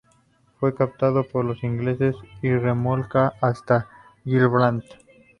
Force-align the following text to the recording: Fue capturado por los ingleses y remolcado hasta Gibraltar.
Fue 0.59 0.73
capturado 0.73 1.21
por 1.27 1.45
los 1.45 1.63
ingleses 1.63 2.15
y 2.41 2.49
remolcado 2.49 3.33
hasta 3.39 3.87
Gibraltar. 4.25 4.97